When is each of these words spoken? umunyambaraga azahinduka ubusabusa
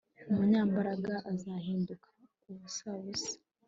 umunyambaraga 0.29 1.15
azahinduka 1.31 2.07
ubusabusa 2.51 3.31